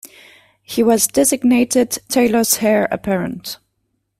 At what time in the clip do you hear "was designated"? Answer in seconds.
0.81-1.99